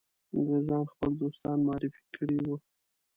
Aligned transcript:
انګرېزان 0.35 0.83
خپل 0.93 1.11
دوستان 1.21 1.57
معرفي 1.67 2.03
کړي 2.15 2.37
وه. 2.47 2.57